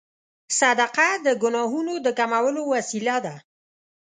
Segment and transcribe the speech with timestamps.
[0.59, 3.35] صدقه د ګناهونو د کمولو وسیله ده.